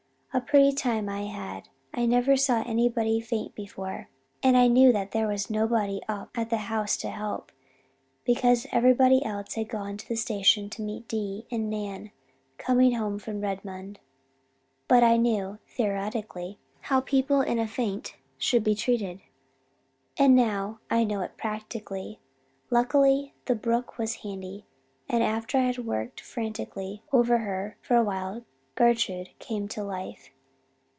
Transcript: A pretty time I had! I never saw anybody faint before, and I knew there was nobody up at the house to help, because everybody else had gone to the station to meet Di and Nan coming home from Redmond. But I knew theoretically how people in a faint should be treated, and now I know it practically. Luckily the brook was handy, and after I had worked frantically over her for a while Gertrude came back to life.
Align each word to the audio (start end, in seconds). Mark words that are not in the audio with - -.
A 0.33 0.39
pretty 0.39 0.71
time 0.71 1.09
I 1.09 1.23
had! 1.23 1.67
I 1.93 2.05
never 2.05 2.37
saw 2.37 2.63
anybody 2.65 3.19
faint 3.19 3.53
before, 3.53 4.07
and 4.41 4.55
I 4.55 4.67
knew 4.69 4.93
there 4.93 5.27
was 5.27 5.49
nobody 5.49 5.99
up 6.07 6.29
at 6.39 6.49
the 6.49 6.55
house 6.71 6.95
to 6.97 7.09
help, 7.09 7.51
because 8.23 8.65
everybody 8.71 9.25
else 9.25 9.55
had 9.55 9.67
gone 9.67 9.97
to 9.97 10.07
the 10.07 10.15
station 10.15 10.69
to 10.69 10.81
meet 10.81 11.05
Di 11.09 11.43
and 11.51 11.69
Nan 11.69 12.11
coming 12.57 12.93
home 12.93 13.19
from 13.19 13.41
Redmond. 13.41 13.99
But 14.87 15.03
I 15.03 15.17
knew 15.17 15.59
theoretically 15.67 16.57
how 16.83 17.01
people 17.01 17.41
in 17.41 17.59
a 17.59 17.67
faint 17.67 18.15
should 18.37 18.63
be 18.63 18.73
treated, 18.73 19.19
and 20.17 20.33
now 20.33 20.79
I 20.89 21.03
know 21.03 21.19
it 21.19 21.35
practically. 21.35 22.19
Luckily 22.69 23.33
the 23.47 23.55
brook 23.55 23.97
was 23.97 24.15
handy, 24.23 24.65
and 25.09 25.23
after 25.25 25.57
I 25.57 25.63
had 25.63 25.79
worked 25.79 26.21
frantically 26.21 27.03
over 27.11 27.39
her 27.39 27.75
for 27.81 27.95
a 27.97 28.03
while 28.03 28.45
Gertrude 28.75 29.29
came 29.37 29.63
back 29.65 29.71
to 29.71 29.83
life. 29.83 30.29